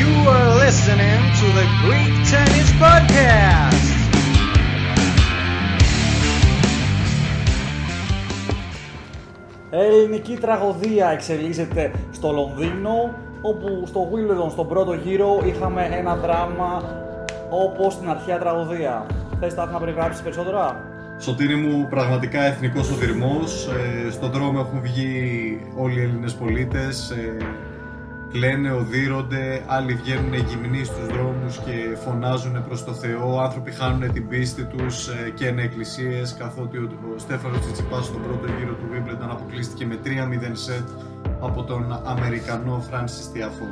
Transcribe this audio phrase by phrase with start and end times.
[0.00, 3.86] You are listening to the Greek Tennis Podcast.
[9.70, 16.82] Ελληνική τραγωδία εξελίσσεται στο Λονδίνο, όπου στο Wimbledon στον πρώτο γύρο είχαμε ένα δράμα
[17.50, 19.06] όπως στην αρχαία τραγωδία.
[19.40, 20.80] Θες τα να περιγράψεις περισσότερα;
[21.18, 23.68] Σωτήρι μου, πραγματικά εθνικός οδυρμός.
[24.06, 25.10] Ε, στον δρόμο έχουν βγει
[25.76, 27.10] όλοι οι Έλληνες πολίτες.
[27.10, 27.36] Ε,
[28.32, 33.40] κλαίνε, οδύρονται, άλλοι βγαίνουν γυμνοί στους δρόμους και φωνάζουν προς το Θεό.
[33.40, 38.22] Άνθρωποι χάνουν την πίστη τους ε, και εν εκκλησίες, καθότι ο, ο Στέφανος Τσιτσιπάς στον
[38.22, 40.08] πρώτο γύρο του Wimbledon αποκλείστηκε με 3-0
[40.52, 40.88] σετ
[41.40, 43.68] από τον Αμερικανό Φράνσις Τιαφό.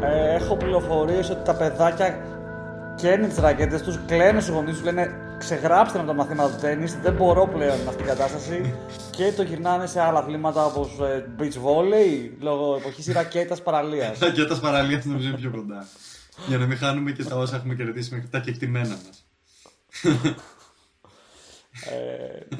[0.00, 2.18] Ε, έχω πληροφορίες ότι τα παιδάκια
[2.94, 5.10] καίνουν τις ρακέτες τους, κλαίνουν στους γονείς τους, λένε
[5.44, 8.74] ξεγράψτε με τα μαθήματα του τέννις, δεν μπορώ πλέον με αυτήν την κατάσταση
[9.16, 14.18] και το γυρνάνε σε άλλα αθλήματα όπως ε, beach volley, λόγω εποχής ή ρακέτας παραλίας.
[14.28, 15.86] Ρακέτας παραλίας νομίζω είναι πιο κοντά.
[16.46, 19.26] Για να μην χάνουμε και τα όσα έχουμε κερδίσει μέχρι τα κεκτημένα μας.
[21.90, 22.56] Ε,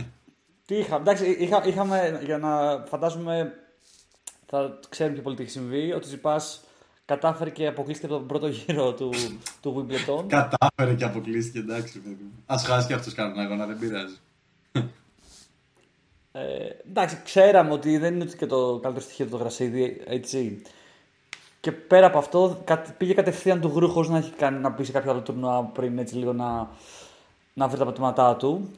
[0.67, 3.53] τι είχαμε, εντάξει, είχα, είχαμε, για να φαντάζομαι,
[4.47, 6.65] θα ξέρουμε πιο πολύ τι έχει συμβεί, ότι Τσιπάς
[7.05, 9.11] κατάφερε και αποκλείστηκε από τον πρώτο γύρο του,
[9.61, 10.25] του Wimbledon.
[10.27, 12.43] Κατάφερε και αποκλείστηκε, εντάξει παιδί μου.
[12.47, 14.17] Ας χάσει και αυτός κανέναν αγώνα, δεν πειράζει.
[16.33, 20.63] Ε, εντάξει, ξέραμε ότι δεν είναι ότι και το καλύτερο στοιχείο του το γρασίδι, έτσι.
[21.61, 24.85] Και πέρα από αυτό, κα- πήγε κατευθείαν του γρου χωρίς να έχει κάνει να πει
[24.85, 26.69] σε κάποιο άλλο τουρνουά πριν έτσι λίγο να,
[27.55, 28.71] να βρει τα πατήματά του.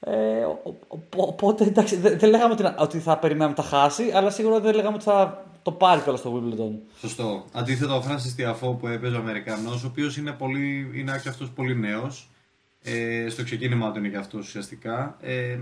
[0.00, 3.68] Ε, ο- ο- οπότε εντάξει, δεν, δεν λέγαμε ότι, να- ότι θα περιμέναμε να τα
[3.68, 6.98] χάσει, αλλά σίγουρα δεν λέγαμε ότι θα το πάρει κιόλας στο Wimbledon.
[7.00, 7.44] Σωστό.
[7.52, 11.50] Αντίθετα, ο Φράνσις Τιαφό που έπαιζε ο Αμερικανός, ο οποίος είναι, πολύ, είναι και αυτός
[11.50, 12.28] πολύ νέος.
[12.82, 15.16] Ε, στο ξεκίνημά του είναι και αυτός ουσιαστικά.
[15.20, 15.58] Ε,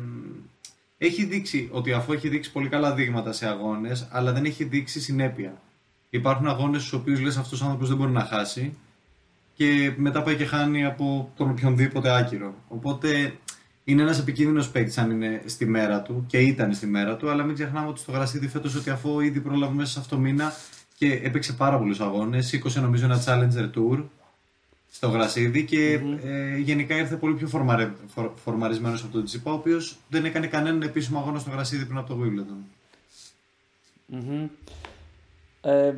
[0.98, 5.00] έχει δείξει ότι αφού έχει δείξει πολύ καλά δείγματα σε αγώνες, αλλά δεν έχει δείξει
[5.00, 5.62] συνέπεια.
[6.10, 8.76] Υπάρχουν αγώνες στους οποίους λες αυτός ο άνθρωπος δεν μπορεί να χάσει
[9.54, 12.54] και μετά πάει και χάνει από τον οποιονδήποτε άκυρο.
[12.68, 13.38] Οπότε
[13.88, 17.42] είναι ένας επικίνδυνος παίκτης αν είναι στη μέρα του και ήταν στη μέρα του, αλλά
[17.42, 20.52] μην ξεχνάμε ότι στο γρασίδι φέτος ότι αφού ήδη πρόλαβε μέσα σε αυτό το μήνα
[20.98, 24.04] και έπαιξε πάρα πολλούς αγώνες, σήκωσε νομίζω ένα Challenger Tour
[24.90, 29.54] στο γρασίδι και ε, γενικά ήρθε πολύ πιο φορμαρε, φορ, φορμαρισμένος από τον Τσιπά, ο
[29.54, 32.64] οποίος δεν έκανε κανέναν επίσημο αγώνα στο γρασίδι πριν από το Wimbledon.
[34.06, 34.46] Μμμ.
[35.60, 35.94] Ε, ε,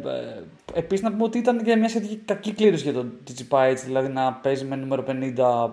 [0.75, 4.09] Επίσης, να πούμε ότι ήταν και μια σχετική κακή κλήρωση για τον Τσιτσιπά, έτσι, δηλαδή
[4.13, 5.71] να παίζει με νούμερο 50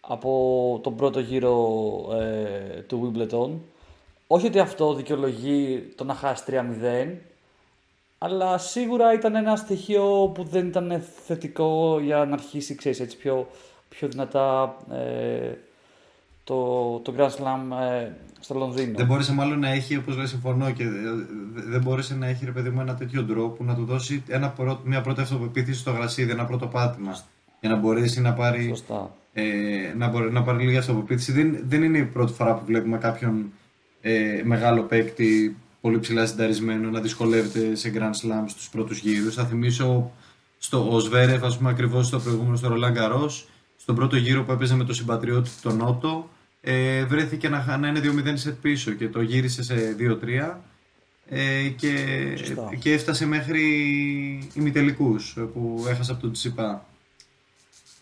[0.00, 1.56] από τον πρώτο γύρο
[2.20, 3.50] ε, του Wimbledon.
[4.26, 7.14] Όχι ότι αυτό δικαιολογεί το να χάσει 3-0,
[8.18, 13.46] αλλά σίγουρα ήταν ένα στοιχείο που δεν ήταν θετικό για να αρχίσει, ξέρεις, έτσι, πιο,
[13.88, 15.52] πιο δυνατά ε,
[16.44, 18.08] το, το Grand Slam ε,
[18.40, 18.96] στο Λονδίνο.
[18.96, 22.50] Δεν μπόρεσε μάλλον να έχει, όπως λέει, συμφωνώ και δε- δεν μπόρεσε να έχει ρε
[22.50, 25.90] παιδί μου ένα τέτοιο ντρό που να του δώσει ένα πρώτο, μια πρώτη αυτοπεποίθηση στο
[25.90, 27.18] γρασίδι, ένα πρώτο πάτημα.
[27.60, 29.10] Για να μπορέσει να πάρει, Σωστά.
[29.32, 29.42] Ε,
[29.96, 31.32] να μπορεί, να πάρει λίγη αυτοπεποίθηση.
[31.32, 33.52] Δεν, δεν είναι η πρώτη φορά που βλέπουμε κάποιον
[34.00, 39.34] ε, μεγάλο παίκτη πολύ ψηλά συνταρισμένο να δυσκολεύεται σε Grand Slam στους πρώτους γύρους.
[39.34, 40.10] Θα θυμίσω
[40.58, 44.52] στο ο Σβέρεφ, ας πούμε, ακριβώς στο προηγούμενο στο Ρολάν Καρός, στον πρώτο γύρο που
[44.52, 46.28] έπαιζε με τον συμπατριώτη τον Νότο,
[46.60, 50.56] ε, βρέθηκε να, χα- να είναι 2-0 σετ πίσω και το γύρισε σε 2-3
[51.28, 51.94] ε, και,
[52.36, 52.70] Σωστά.
[52.78, 53.62] και έφτασε μέχρι
[54.54, 56.86] ημιτελικούς ε, που έχασε από τον Τσιπά.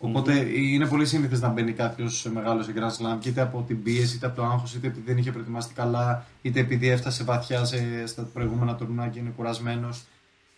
[0.01, 3.83] Οπότε είναι πολύ σύνηθες να μπαίνει κάποιος μεγάλο σε Grand Slam και είτε από την
[3.83, 7.65] πίεση, είτε από το άγχος, είτε επειδή δεν είχε προετοιμαστεί καλά, είτε επειδή έφτασε βαθιά
[7.65, 10.03] σε, στα προηγούμενα τουρνουά και είναι κουρασμένος.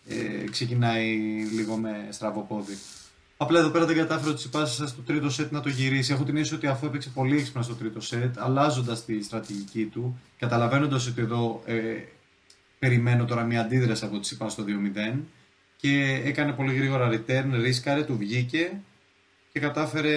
[0.08, 1.16] Ε, ξεκινάει
[1.54, 2.78] λίγο με στραβό πόδι.
[3.36, 6.12] Απλά εδώ πέρα δεν κατάφερε ο Τσιπάς στο τρίτο σετ να το γυρίσει.
[6.12, 10.20] Έχω την αίσθηση ότι αφού έπαιξε πολύ έξυπνα στο τρίτο σετ, αλλάζοντας τη στρατηγική του,
[10.38, 11.74] καταλαβαίνοντας ότι εδώ ε,
[12.78, 14.64] περιμένω τώρα μια αντίδραση από Τσιπά στο
[15.14, 15.18] 2-0
[15.76, 18.80] και έκανε πολύ γρήγορα return, ρίσκαρε, του βγήκε
[19.52, 20.16] και κατάφερε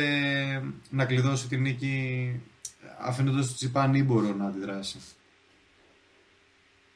[0.90, 2.30] να κλειδώσει την νίκη
[3.00, 4.98] αφήνοντας τον Τσιπά ανήμπορο να αντιδράσει.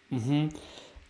[0.07, 0.47] Μμμ.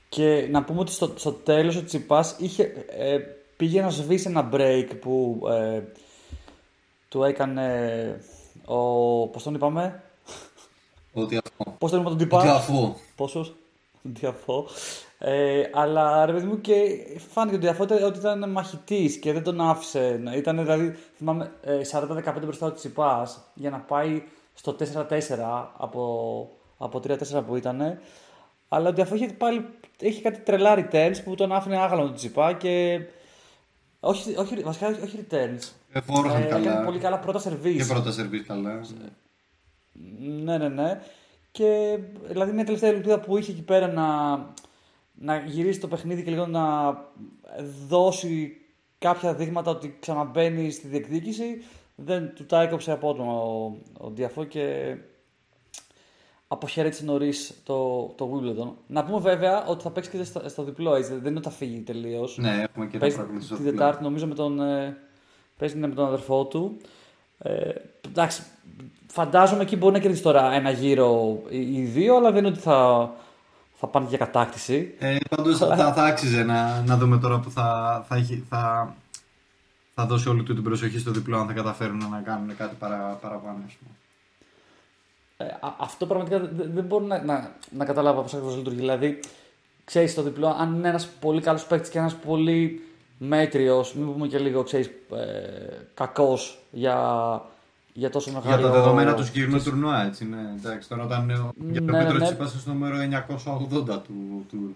[0.10, 3.18] Και να πούμε ότι στο, στο τέλος ο Τσιπάς είχε, ε,
[3.58, 5.82] πήγε να σβήσει ένα break που ε,
[7.10, 8.22] του έκανε
[8.66, 9.28] ο...
[9.28, 10.04] Πώς τον είπαμε;
[11.14, 11.76] Ότι αυτό.
[11.78, 12.96] Πώς τον είπαμε τον Τιπάς; Ότι αφού.
[13.16, 13.56] Πόσος;
[14.02, 14.68] Διαφώ.
[15.22, 16.84] Ε, αλλά ρε παιδί μου και
[17.32, 20.20] φάνηκε ότι διαφώ ήταν- ότι ήταν μαχητής και δεν τον άφησε.
[20.24, 24.24] να- Ήταν δηλαδή, θυμάμαι, ε, 40-15 μπροστά ο Τσιπάς για να πάει
[24.54, 28.00] στο 4-4 από, από 3-4 που ήταν.
[28.70, 29.66] Αλλά ο Διαφώ είχε πάλι
[30.00, 33.00] έχει κάτι τρελά returns που τον άφηνε άγαλο τον Τσιπά και.
[34.00, 35.72] Όχι, όχι, βασικά όχι, όχι returns.
[35.92, 36.84] Ε, φόροχαν Ε, έκανε καλά.
[36.86, 37.88] πολύ καλά πρώτα Και σερβίς.
[37.88, 38.82] πρώτα σερβίς καλά.
[40.44, 41.02] Ναι, ναι, ναι.
[41.52, 44.06] Και δηλαδή μια τελευταία ελπίδα που είχε εκεί πέρα να,
[45.22, 46.96] να γυρίσει το παιχνίδι και λίγο να
[47.88, 48.58] δώσει
[48.98, 51.64] κάποια δείγματα ότι ξαναμπαίνει στη διεκδίκηση.
[51.96, 54.96] Δεν του τα έκοψε απότομα ο, ο Διαφό και
[56.48, 58.72] αποχαιρέτησε νωρίς το, το Wimbledon.
[58.88, 61.14] Να πούμε βέβαια ότι θα παίξει και στο, στο διπλό έτσι.
[61.14, 62.38] Δεν είναι ότι θα φύγει τελείως.
[62.38, 63.80] Ναι, έχουμε και Παίζει το πρόβλημα στο την διπλό.
[63.80, 64.98] Τετάρτη νομίζω με τον, ε,
[65.58, 66.78] παίζει με τον αδερφό του.
[67.38, 67.72] Ε,
[68.08, 68.44] εντάξει,
[69.08, 72.60] φαντάζομαι εκεί μπορεί να κερδίσει τώρα ένα γύρο ή ή δύο, αλλά δεν είναι ότι
[72.60, 73.12] θα,
[73.80, 74.96] θα πάνε για κατάκτηση.
[75.00, 78.96] Ε, Πάντως θα, θα άξιζε να, να δούμε τώρα που θα, θα, έχει, θα,
[79.96, 83.18] θα δώσει όλη του την προσοχή στο διπλό αν θα καταφέρουν να κάνουν κάτι παρα,
[83.22, 83.64] παραπάνω.
[83.66, 83.92] Ας πούμε.
[85.38, 88.80] Ε, α- αυτό πραγματικά δεν, δεν μπορώ να, να, να καταλάβω πώς ακριβώς λειτουργεί.
[88.80, 89.20] Δηλαδή,
[89.86, 92.82] ξέρεις το διπλό, αν είναι ένας πολύ καλός παίκτης και ένας πολύ
[93.18, 96.96] μέτριος, μην πούμε και λίγο, ξέρεις, ε, κακός για,
[98.00, 98.68] για τόσο Για μεγάλο.
[98.68, 100.26] τα δεδομένα τους συγκεκριμένου τουρνουά, έτσι.
[100.26, 100.54] Ναι.
[100.58, 102.26] Εντάξει, τώρα όταν ο, για τον Ναι, Πέτρο ναι.
[102.26, 104.76] Τσίπας είναι στο νούμερο 980 του, του,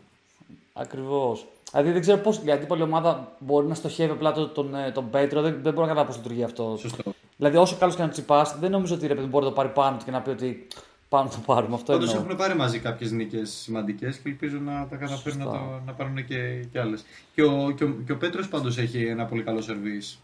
[0.74, 1.46] Ακριβώς.
[1.72, 5.10] Δηλαδή δεν ξέρω πώς η αντίπαλη ομάδα μπορεί να στοχεύει απλά τον, τον, ε, τον
[5.10, 5.42] Πέτρο.
[5.42, 6.76] Δεν, δεν μπορώ να καταλάβω πώς λειτουργεί αυτό.
[6.80, 7.14] Σωστό.
[7.38, 9.70] Δηλαδή, όσο καλός και να τσιπάς, δεν νομίζω ότι ρε, παιδί, μπορεί να το πάρει
[9.70, 10.68] πάνω του και να πει ότι
[11.10, 11.76] πάνω το πάρουμε.
[11.76, 12.24] Αυτό Πάντω εννοώ.
[12.24, 15.60] έχουν πάρει μαζί κάποιες νίκες σημαντικές και ελπίζω να τα καταφέρουν να, Σωστά.
[15.60, 17.04] το, να πάρουν και, και άλλες.
[17.36, 20.20] Και ο, και ο, και ο Πέτρος πάντως έχει ένα πολύ καλό σερβίς.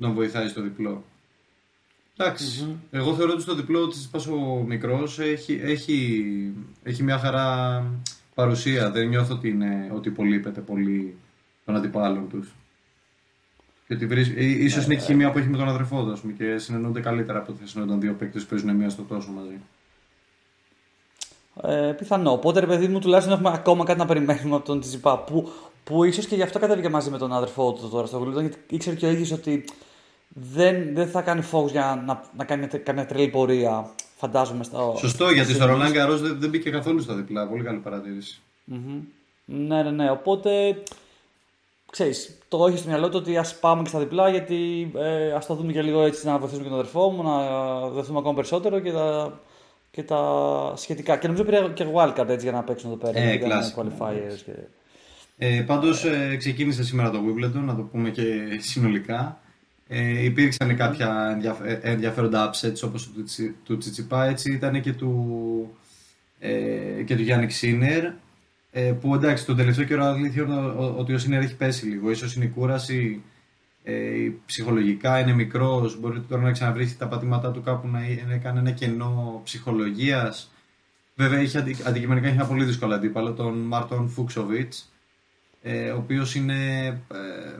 [0.00, 1.02] Τον βοηθάει στο διπλό.
[2.20, 2.76] Εντάξει.
[2.90, 6.24] Εγώ θεωρώ ότι στο διπλό της Πάσο μικρός έχει, έχει,
[6.82, 7.84] έχει μια χαρά
[8.34, 8.90] παρουσία.
[8.90, 11.16] Δεν νιώθω ότι, είναι, ότι υπολείπεται πολύ
[11.64, 12.54] των αντιπάλων τους.
[13.86, 16.12] Και ότι βρει, ε, ίσως είναι και η χημεία που έχει με τον αδερφό του
[16.12, 19.02] ας πούμε, και συνεννοούνται καλύτερα από ότι θα συνεννοούνται δύο παίκτες που παίζουν μία στο
[19.02, 19.58] τόσο μαζί.
[21.62, 22.32] Ε, πιθανό.
[22.32, 25.18] Οπότε, ρε παιδί μου, τουλάχιστον έχουμε ακόμα κάτι να περιμένουμε από τον Τσιπά.
[25.18, 25.52] Που,
[25.84, 28.58] που ίσως και γι' αυτό κατέβηκε μαζί με τον αδερφό του τώρα στο Wimbledon, γιατί
[28.68, 29.64] ήξερε και ο ίδιος ότι
[30.28, 33.90] δεν, δεν θα κάνει focus για να, να κάνει μια τε- καμιά τρελή πορεία.
[34.16, 34.64] Φαντάζομαι.
[34.64, 37.48] Στο, Σωστό, γιατί στο Ρολάν Γκαρό δεν, δεν μπήκε καθόλου στα διπλά.
[37.48, 38.40] Πολύ καλή παρατήρηση.
[38.64, 39.00] Μμμ.
[39.44, 40.10] Ναι, ναι, ναι.
[40.10, 40.82] Οπότε,
[41.90, 45.46] ξέρεις, το έχει στο μυαλό του ότι ας πάμε και στα διπλά, γιατί ε, ας
[45.46, 48.80] το δούμε και λίγο έτσι να βοηθήσουμε και τον αδερφό μου, να δεθούμε ακόμα περισσότερο
[48.80, 49.40] και τα,
[49.90, 50.22] και τα
[50.76, 51.16] σχετικά.
[51.16, 53.18] Και νομίζω πήρε και wildcard έτσι για να παίξουν εδώ πέρα.
[53.18, 53.82] Ε, γιατί ήταν κλασικό.
[53.82, 54.52] qualifiers και...
[55.38, 58.22] Ε, Πάντως ε, ξεκίνησε σήμερα το Wimbledon, να το πούμε και
[58.58, 59.40] συνολικά.
[59.90, 64.92] Ε, υπήρξαν κάποια ενδιαφ- ε, ενδιαφέροντα upsets όπως του, Τσι- του Τσιτσιπά, έτσι ήταν και
[64.92, 65.76] του,
[66.38, 68.04] ε, και του Γιάννη Ξίνερ.
[68.70, 72.10] Ε, που εντάξει, τον τελευταίο καιρό αλήθεια είναι ο- ότι ο Σίνερ έχει πέσει λίγο.
[72.10, 73.22] Ίσως είναι η κούραση,
[73.82, 78.34] ε, ψυχολογικά είναι μικρός, μπορεί τώρα να ξαναβρει τα πατήματά του κάπου να ε- να
[78.34, 80.52] έκανε ένα κενό ψυχολογίας.
[81.14, 84.92] Βέβαια, είχε αντι, αντικειμενικά έχει ένα πολύ δύσκολο αντίπαλο, τον Μάρτον Φούξοβιτς,
[85.62, 87.58] ε, ο οποίος είναι ε,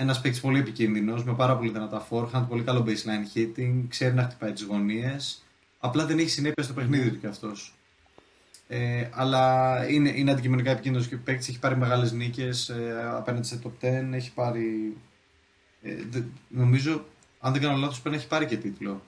[0.00, 4.22] ένας παίκτης πολύ επικίνδυνος, με πάρα πολύ δυνατά forehand, πολύ καλό baseline hitting, ξέρει να
[4.22, 5.42] χτυπάει τις γωνίες,
[5.78, 7.72] απλά δεν έχει συνέπεια στο παιχνίδι του κι αυτός.
[8.68, 13.60] Ε, αλλά είναι, είναι αντικειμενικά επικίνδυνος και παίκτης, έχει πάρει μεγάλες νίκες ε, απέναντι σε
[13.64, 14.96] top 10, έχει πάρει...
[15.82, 17.04] Ε, δε- νομίζω,
[17.40, 19.02] αν δεν κάνω λάθος, πρέπει να έχει πάρει και τίτλο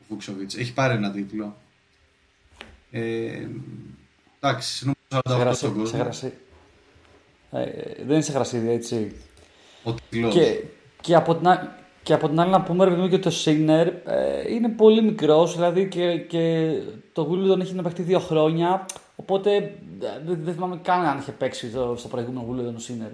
[0.00, 0.56] ο Φούξοβιτς.
[0.56, 1.56] Έχει πάρει ένα τίτλο.
[2.90, 3.46] Ε,
[4.40, 5.98] εντάξει, νομίζω 48 Σε γρασί- στον σε κόσμο.
[6.02, 6.32] γρασί-
[7.50, 9.16] Ε, δεν είναι σε γρασίδι, έτσι.
[9.84, 10.34] Ο τίτλος.
[10.34, 10.64] Και,
[11.00, 13.30] και, από την, α- και από την άλλη να πούμε ρε παιδί μου, και το
[13.30, 16.72] Σίνερ ε, είναι πολύ μικρός, δηλαδή και, και
[17.12, 18.86] το Wimbledon έχει να παιχτεί δύο χρόνια,
[19.16, 19.70] οπότε ε,
[20.24, 23.10] δεν, δεν θυμάμαι καν αν είχε παίξει στο, στο προηγούμενο Wimbledon ο Σίνερ.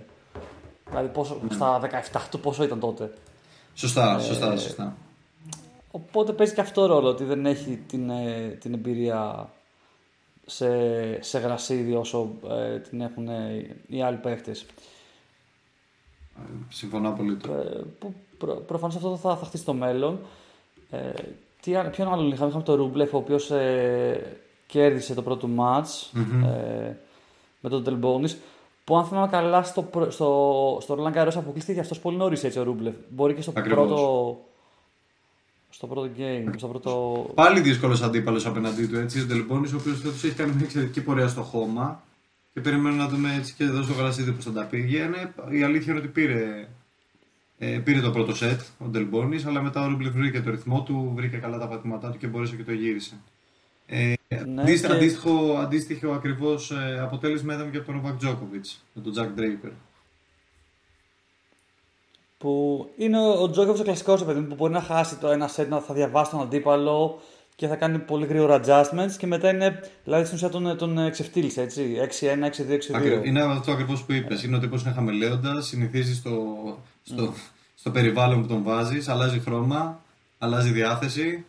[0.88, 1.80] Δηλαδή πόσο, στα
[2.12, 3.12] 17 του πόσο ήταν τότε.
[3.74, 4.96] Σωστά, σωστά, σωστά.
[5.90, 9.50] Οπότε παίζει και αυτό ρόλο ότι δεν έχει την, ε, την εμπειρία
[10.46, 10.68] σε,
[11.22, 14.66] σε γρασίδι όσο ε, την έχουν ε, οι άλλοι παίχτες.
[16.68, 17.36] Συμφωνώ πολύ.
[17.48, 20.18] Ε, που προ, προφανώς αυτό θα, θα χτίσει το μέλλον.
[20.90, 21.10] Ε,
[21.62, 26.12] τι, άλλο- ποιον άλλον είχαμε, είχαμε τον Ρούμπλεφ, ο οποίος ε, κέρδισε το πρώτο μάτς
[26.44, 26.96] ε,
[27.60, 28.38] με τον Τελμπόνης,
[28.84, 32.58] που αν θυμάμαι καλά στο, πρω- στο, στο Roland Garros αποκλείστηκε αυτός πολύ νωρίς έτσι
[32.58, 32.94] ο Ρούμπλεφ.
[33.08, 33.86] Μπορεί και στο Ακριβώς.
[33.86, 34.38] πρώτο,
[35.70, 37.24] στο πρώτο game, στο πρώτο...
[37.34, 38.96] Πάλι δύσκολος αντίπαλος απέναντί του.
[38.96, 42.02] Έτσι, ο Ντελμπόνης, ο οποίος φέτος έχει κάνει μια εξαιρετική πορεία στο χώμα.
[42.52, 45.34] Και περιμένω να δούμε έτσι και εδώ στο γρασίδι πώς θα τα πήγαινε.
[45.50, 46.68] Η αλήθεια είναι ότι πήρε,
[47.58, 51.12] ε, πήρε το πρώτο σετ ο Ντελμπόνη, αλλά μετά ο Ρούμπλεφ βρήκε το ρυθμό του,
[51.14, 53.14] βρήκε καλά τα πατήματά του και μπόρεσε και το γύρισε.
[53.86, 54.14] Ε,
[54.46, 59.02] Ναι, αντίστοιχο, και- αντίστοιχο, αντίστοιχο ακριβώς ε, αποτέλεσμα είδαμε και από τον Νοβάκ Τζόκοβιτς με
[59.02, 59.70] τον Τζακ Ντρέιπερ.
[62.38, 65.50] Που είναι ο ο Τζόκοβιτ ο κλασικός παιδί μου, που μπορεί να χάσει το ένα
[65.56, 67.20] set, να θα διαβάσει τον αντίπαλο
[67.58, 69.80] και θα κάνει πολύ γρήγορα adjustments και μετά είναι.
[70.04, 71.96] Δηλαδή στην ουσία τον, τον ξεφτύλισε έτσι.
[72.20, 72.94] 6-1, 6-2, 6-2.
[72.94, 74.42] Ακρι- Είναι αυτό ακριβώς που είπες.
[74.42, 76.32] Είναι ο τύπος είναι χαμελέοντας, συνηθίζει στο,
[77.02, 77.34] στο,
[77.74, 80.02] στο περιβάλλον που τον βάζεις, αλλάζει χρώμα,
[80.38, 81.44] αλλάζει διάθεση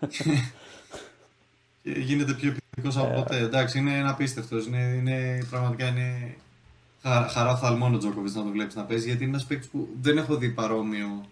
[1.82, 3.38] και γίνεται πιο Δικός από ποτέ.
[3.38, 4.66] Εντάξει, είναι απίστευτος.
[4.66, 6.36] Είναι, είναι, πραγματικά είναι
[7.02, 9.88] χα, χαρά οφθαλμόν ο Τζόκοβιτς να το βλέπεις να παίζει γιατί είναι ένας παίκτης που
[10.00, 11.24] δεν έχω δει παρόμοιο,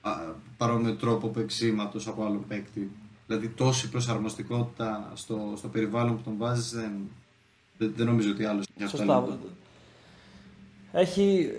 [0.00, 0.10] α,
[0.56, 2.90] παρόμοιο τρόπο παίξήματο από άλλο παίκτη.
[3.28, 6.92] Δηλαδή τόση προσαρμοστικότητα στο, στο περιβάλλον που τον βάζεις δεν,
[7.78, 8.96] δεν, δεν νομίζω ότι άλλος έχει αυτό.
[8.96, 9.38] Σωστά.
[10.92, 11.50] Έχει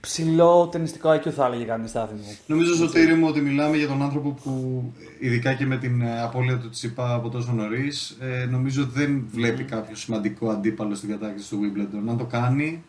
[0.00, 2.36] ψηλό ταινιστικό IQ θα έλεγε κανείς στα μου.
[2.46, 4.82] Νομίζω Σωτήρι μου ότι μιλάμε για τον άνθρωπο που
[5.18, 9.62] ειδικά και με την ε, απώλεια του Τσιπά από τόσο νωρίς, ε, νομίζω δεν βλέπει
[9.62, 9.70] mm.
[9.70, 12.08] κάποιο σημαντικό αντίπαλο στην κατάκτηση του Wimbledon.
[12.08, 12.82] Αν το κάνει,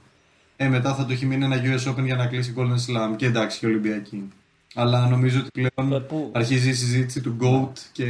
[0.56, 3.26] ε, μετά θα το έχει μείνει ένα US Open για να κλείσει Golden Slam και
[3.26, 4.30] εντάξει και Ολυμπιακή.
[4.76, 6.32] Αλλά νομίζω ότι πλέον ε, που...
[6.34, 8.06] αρχίζει η συζήτηση του GOAT και,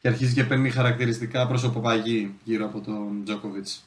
[0.00, 3.80] και αρχίζει και παίρνει χαρακτηριστικά προσωποπαγή γύρω από τον Djokovic.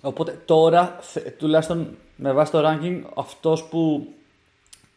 [0.00, 0.98] Οπότε τώρα,
[1.38, 4.14] τουλάχιστον με βάση το ranking, αυτός που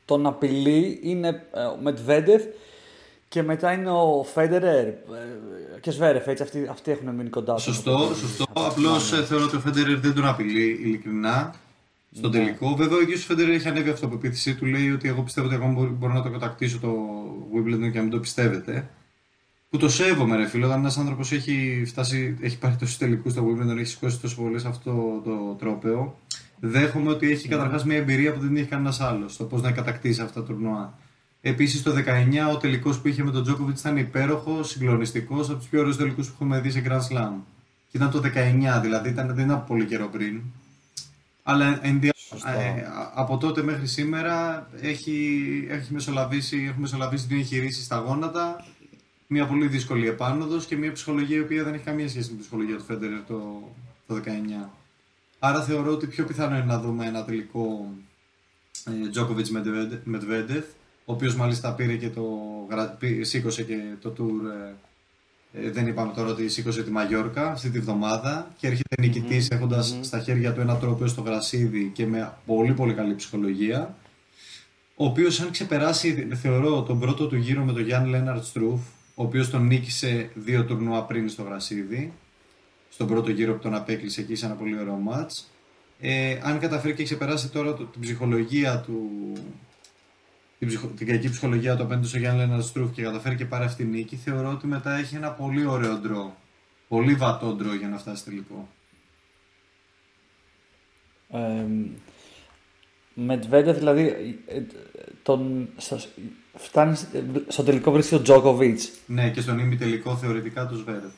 [0.05, 2.43] τον απειλεί είναι ε, ο Μετβέντεφ
[3.27, 4.95] και μετά είναι ο Φέντερερ ε,
[5.81, 7.57] και Σβέρεφ, έτσι, αυτοί, αυτοί έχουν μείνει κοντά.
[7.57, 8.45] Σωστό, σωστό.
[8.53, 11.55] Απλώς ε, θεωρώ ότι ο Φέντερερ δεν τον απειλεί ειλικρινά
[12.13, 12.33] στο ναι.
[12.33, 12.75] τελικό.
[12.75, 14.65] Βέβαια, ο ίδιος ο Φέντερερ έχει ανέβει αυτοπεποίθησή του.
[14.65, 16.95] Λέει ότι εγώ πιστεύω ότι εγώ μπορώ να το κατακτήσω το
[17.55, 18.89] Wimbledon και να μην το πιστεύετε.
[19.69, 20.65] Που το σέβομαι, ρε φίλο.
[20.65, 24.61] Όταν ένας άνθρωπος έχει, φτάσει, έχει πάρει τόσους τελικούς στο Wimbledon, έχει σηκώσει τόσο πολλέ
[24.65, 26.17] αυτό το τρόπεο,
[26.59, 30.21] δέχομαι ότι έχει καταρχάς μια εμπειρία που δεν έχει κανένας άλλος στο πώς να κατακτήσει
[30.21, 30.97] αυτά τα τουρνουά.
[31.41, 35.67] Επίσης το 19 ο τελικός που είχε με τον Τζόκοβιτ ήταν υπέροχος, συγκλονιστικός, από τους
[35.67, 37.33] πιο ωραίους τελικούς που έχουμε δει σε Grand Slam.
[37.91, 40.41] Και ήταν το 19, δηλαδή ήταν, δεν ήταν πολύ καιρό πριν.
[41.43, 42.13] Αλλά εν, ε,
[43.13, 48.65] από τότε μέχρι σήμερα έχει, έχεις μεσολαβήσει, έχουμε μεσολαβήσει δύο εγχειρήσεις στα γόνατα
[49.27, 52.41] μια πολύ δύσκολη επάνωδος και μια ψυχολογία η οποία δεν έχει καμία σχέση με τη
[52.41, 53.71] ψυχολογία του Φέντερ το,
[54.07, 54.21] το
[54.65, 54.69] 19.
[55.39, 57.93] Άρα θεωρώ ότι πιο πιθανό είναι να δούμε ένα τελικό
[59.11, 60.65] Τζόκοβιτ ε, Μετβέντεφ,
[61.05, 62.27] ο οποίος μάλιστα πήρε και το,
[63.21, 64.73] σήκωσε και το tour.
[65.53, 69.47] Ε, ε, δεν είπαμε τώρα ότι σήκωσε τη Μαγιόρκα αυτή τη βδομάδα και έρχεται νικητής
[69.47, 69.55] mm-hmm.
[69.55, 70.05] έχοντας mm-hmm.
[70.05, 73.95] στα χέρια του ένα τρόπο στο γρασίδι και με πολύ πολύ καλή ψυχολογία.
[74.95, 78.81] Ο οποίος, αν ξεπεράσει, θεωρώ, τον πρώτο του γύρο με τον Γιάννη Λέναρτ Στρούφ,
[79.15, 82.13] ο οποίος τον νίκησε δύο τουρνουά πριν στο Γρασίδι,
[82.89, 85.51] στον πρώτο γύρο που τον απέκλεισε εκεί σε ένα πολύ ωραίο μάτς.
[85.99, 89.09] Ε, αν καταφέρει και ξεπεράσει τώρα το, την ψυχολογία του,
[90.63, 93.63] την, ψυχο, την κακή ψυχολογία του απέναντι στο Γιάννη Λένα Στρούφ και καταφέρει και πάρει
[93.63, 96.35] αυτή την νίκη, θεωρώ ότι μετά έχει ένα πολύ ωραίο ντρό.
[96.87, 98.67] Πολύ βατό ντρό για να φτάσει τελικό.
[101.29, 101.65] Ε,
[103.13, 104.05] Μετβέντε δηλαδή
[104.47, 104.61] ε,
[105.23, 105.69] τον,
[106.53, 106.97] φτάνει
[107.47, 108.91] στο τελικό βρίσκει ο Τζόκοβιτς.
[109.05, 111.11] Ναι, και στον ημιτελικό θεωρητικά του Σβέρεφ.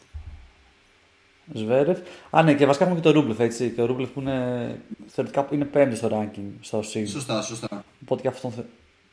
[1.54, 2.00] Σβέρεφ.
[2.30, 3.70] Α, ναι, και βασικά έχουμε και το Ρούμπλεφ, έτσι.
[3.70, 7.08] Και ο Ρούμπλεφ που είναι θεωρητικά είναι πέμπτος στο ranking στο ΣΥΝ.
[7.08, 7.84] Σωστά, σωστά.
[8.02, 8.54] Οπότε και αυτόν.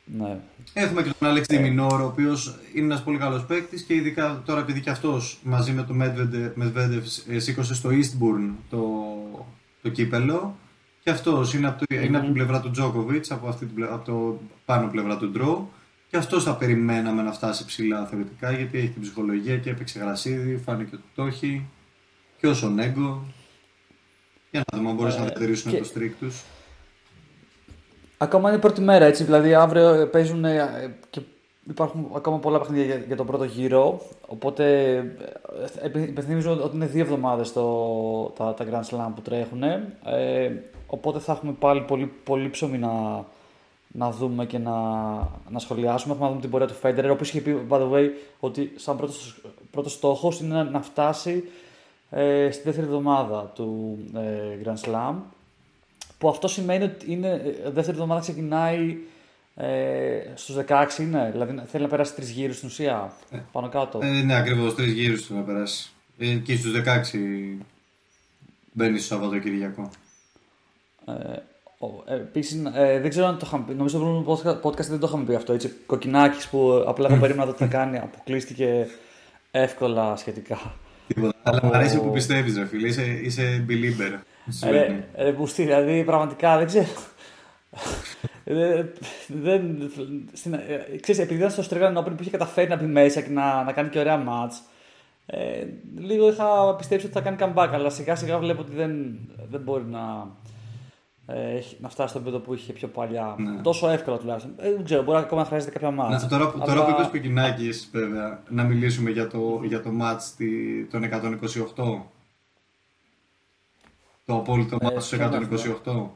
[0.05, 0.41] Ναι.
[0.73, 4.61] Έχουμε και τον Άλεξ Τιμινόρ, ο οποίος είναι ένας πολύ καλός παίκτης και ειδικά τώρα
[4.61, 5.97] επειδή και αυτός μαζί με τον
[6.55, 7.05] Μετβέντεφ
[7.37, 8.85] σήκωσε στο Eastbourne το,
[9.83, 10.57] το κύπελο.
[11.03, 14.05] Και αυτός είναι, από, το, είναι από την πλευρά του Τζόκοβιτ, από, αυτή την, από
[14.05, 15.71] το πάνω πλευρά του Ντρό.
[16.11, 20.57] Και αυτός θα περιμέναμε να φτάσει ψηλά θεωρητικά, γιατί έχει την ψυχολογία και έπαιξε γρασίδι,
[20.57, 21.65] φάνηκε ότι το έχει.
[22.39, 23.27] Και όσο Νέγκο.
[24.51, 25.79] Για να δούμε αν μπορέσουν να ε, διατηρήσουν και...
[25.79, 26.43] το στρίκ τους.
[28.23, 29.25] Ακόμα είναι η πρώτη μέρα, έτσι.
[29.25, 31.21] Δηλαδή αύριο παίζουν ε, και
[31.69, 34.01] υπάρχουν ακόμα πολλά παιχνίδια για, για τον πρώτο γύρο.
[34.27, 34.95] Οπότε
[35.83, 39.63] ε, υπενθυμίζω ότι είναι δύο εβδομάδες τα, τα Grand Slam που τρέχουν.
[39.63, 39.83] Ε,
[40.87, 43.25] οπότε θα έχουμε πάλι πολύ, πολύ ψωμί να,
[43.87, 44.73] να δούμε και να,
[45.49, 46.13] να σχολιάσουμε.
[46.13, 48.09] Έχουμε να δούμε την πορεία του Federer, ο οποίος είχε πει, by the way,
[48.41, 51.45] ότι σαν πρώτος πρώτος στόχος είναι να φτάσει
[52.11, 55.15] ε, στη δεύτερη εβδομάδα του ε, Grand Slam.
[56.23, 58.97] Που αυτό σημαίνει ότι είναι, ε, δεύτερη εβδομάδα ξεκινάει
[59.55, 63.99] ε, στους 16 είναι, δηλαδή θέλει να περάσει τρεις γύρους στην ουσία, ε, πάνω κάτω.
[64.03, 65.91] Ε, ναι, ακριβώς τρεις γύρους θέλει να περάσει.
[66.19, 67.59] Ε, και στους 16
[68.73, 69.91] μπαίνει στο Σαββατοκυριακό.
[71.07, 73.75] Ε, Επίσης, ε, δεν ξέρω αν το είχαμε πει.
[73.75, 75.53] Νομίζω ότι το podcast δεν το είχαμε πει αυτό.
[75.53, 77.99] Έτσι, κοκκινάκι που απλά δεν περίμενα το τι θα κάνει.
[77.99, 78.87] Αποκλείστηκε
[79.51, 80.75] εύκολα σχετικά.
[81.07, 81.35] Τίποτα.
[81.43, 82.89] Αλλά μου αρέσει που πιστεύεις, ρε φίλε.
[82.89, 84.19] Είσαι, είσαι believer.
[84.65, 86.87] Ρε, ρε πουστή, δηλαδή πραγματικά δεν ξέρω.
[88.45, 88.85] Ε,
[89.27, 89.91] δεν,
[90.33, 93.31] στην, ε, ξέρεις, επειδή ήταν στο Australian Open που είχε καταφέρει να μπει μέσα και
[93.31, 94.63] να, να κάνει και ωραία μάτς,
[95.27, 95.65] ε,
[95.99, 99.19] λίγο είχα πιστέψει ότι θα κάνει comeback, αλλά σιγά σιγά βλέπω ότι δεν,
[99.51, 100.27] δεν μπορεί να,
[101.27, 103.35] ε, να φτάσει στο επίπεδο που είχε πιο παλιά.
[103.39, 103.61] Ναι.
[103.63, 104.55] Τόσο εύκολα τουλάχιστον.
[104.57, 106.23] Ε, δεν ξέρω, μπορεί ακόμα να χρειάζεται κάποια μάτς.
[106.23, 106.65] Ναι, τώρα, αλλά...
[106.65, 110.37] τώρα που είπες Πεκινάκη, βέβαια, να μιλήσουμε για το, για το μάτς
[110.91, 112.03] των 128.
[114.27, 115.17] Το απόλυτο ε, μάτς του
[115.85, 116.07] 128.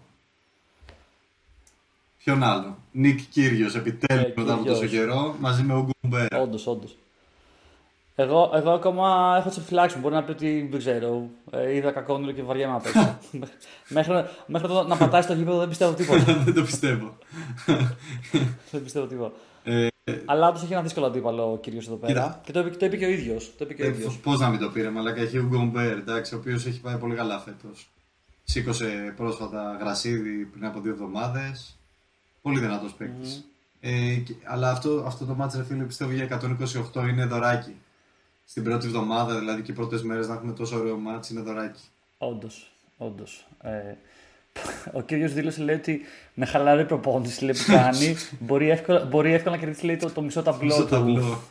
[2.25, 2.79] Ποιον άλλο.
[2.93, 6.41] Νίκ Κύριος, επιτέλους ε, μετά από τόσο καιρό, μαζί με ο Γκουμπέρα.
[6.41, 6.97] Όντως, όντως.
[8.19, 10.03] Εγώ, εγώ ακόμα έχω τις επιφυλάξεις μου.
[10.03, 11.29] Μπορεί να πει ότι δεν ξέρω.
[11.51, 13.19] Ε, είδα κακό και βαριέμαι να παίξω.
[13.89, 16.35] μέχρι, μέχρι το, να πατάει στο γήπεδο δεν πιστεύω τίποτα.
[16.45, 17.17] δεν το πιστεύω.
[18.71, 19.37] δεν πιστεύω τίποτα.
[19.65, 19.87] Ε,
[20.25, 22.13] Αλλά όντως έχει ένα δύσκολο αντίπαλο ο κύριος εδώ πέρα.
[22.13, 22.41] Κοίτα.
[22.45, 23.53] Και το είπε, το είπε και ο ίδιος.
[23.59, 25.21] Ε, Πώς να μην το πήρε, Μαλάκα.
[25.21, 27.89] Έχει ο Γκομπέρ, ο οποίος έχει πάει πολύ καλά φέτος.
[28.49, 31.79] Σήκωσε πρόσφατα γρασίδι πριν από δύο εβδομάδες.
[32.43, 33.45] Πολύ δυνατός παίκτης.
[33.45, 33.57] Mm.
[33.81, 36.41] Ε, αλλά αυτό, αυτό το μάτς, φίλε, πιστεύω για
[36.93, 37.75] 128 είναι δωράκι.
[38.45, 41.83] Στην πρώτη εβδομάδα, δηλαδή και οι πρώτες μέρες να έχουμε τόσο ωραίο μάτς, είναι δωράκι.
[42.19, 43.47] Όντως, όντως.
[43.63, 43.95] Ε,
[44.93, 46.01] ο κύριος δήλωσε λέει ότι
[46.35, 50.23] με χαλαρή προπόνηση λέει, που κάνει μπορεί, εύκολα, μπορεί εύκολα να κερδίσει λέει, το, το
[50.23, 51.43] μισό ταμπλό του, ταμπλό.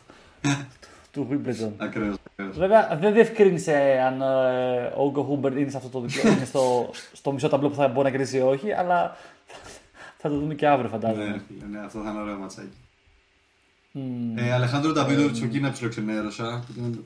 [1.16, 1.70] του Wimbledon.
[1.76, 6.44] Ακραίος, Βέβαια δεν διευκρίνησε αν ε, ο Όγκο Χούμπερ είναι, σε αυτό το διπλό, είναι
[6.44, 9.16] στο, στο μισό ταμπλό που θα μπορεί να κερδίσει ή όχι, αλλά
[10.20, 11.24] θα το δούμε και αύριο φαντάζομαι.
[11.24, 12.76] Ναι, ναι, αυτό θα είναι ωραίο ματσάκι.
[13.94, 13.98] Mm.
[14.34, 16.64] Ε, Αλεχάνδρο Νταβίδοβιτς, ο Κίνα ψιλοξενέρωσα.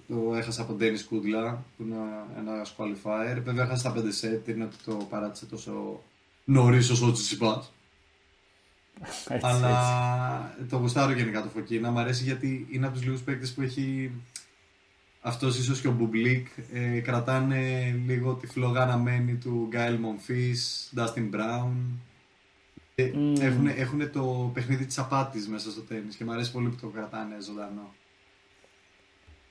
[0.09, 1.97] Το έχασα από τον Ντένι Κούντλα, που είναι
[2.39, 3.41] ένα qualifier.
[3.45, 6.01] Βέβαια, έχασε στα 5 σετ, δεν είναι ότι το παράτησε τόσο
[6.45, 7.13] νωρίς όσο ο
[9.05, 9.49] Τσιτσιπάς.
[9.49, 11.91] Αλλά το γουστάρω γενικά το Φωκίνα.
[11.91, 14.11] Μ' αρέσει γιατί είναι από τους λίγους παίκτες που έχει.
[15.23, 20.55] Αυτός ίσως και ο Μπουμπλίκ ε, κρατάνε λίγο τη φλόγα αναμμένη του Γκαέλ Μονφίς,
[20.95, 22.01] Ντάστιν Μπράουν.
[22.97, 23.41] Mm.
[23.41, 26.87] Έχουν, έχουν το παιχνίδι της απάτης μέσα στο τένις και μου αρέσει πολύ που το
[26.87, 27.95] κρατάνε ζωντανό.